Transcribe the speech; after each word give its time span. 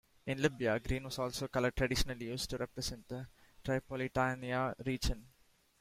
In 0.25 0.41
Libya, 0.41 0.79
green 0.79 1.03
was 1.03 1.19
also 1.19 1.45
a 1.45 1.49
colour 1.49 1.69
traditionally 1.69 2.25
used 2.25 2.49
to 2.49 2.57
represent 2.57 3.07
the 3.07 3.27
Tripolitania 3.63 4.73
region. 4.83 5.27